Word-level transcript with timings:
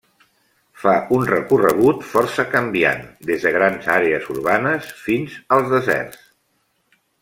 Fa 0.83 0.93
un 1.17 1.25
recorregut 1.31 2.01
força 2.15 2.47
canviant, 2.55 3.05
des 3.31 3.47
de 3.47 3.53
grans 3.59 3.93
àrees 3.99 4.29
urbanes 4.37 4.91
fins 5.07 5.41
als 5.61 5.75
deserts. 5.79 6.29